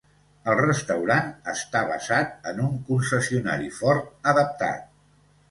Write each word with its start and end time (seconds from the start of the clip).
El 0.51 0.55
restaurant 0.59 1.27
està 1.53 1.81
basat 1.89 2.49
en 2.53 2.63
un 2.69 2.73
concessionari 2.89 3.71
Ford 3.83 4.27
adaptat. 4.35 4.91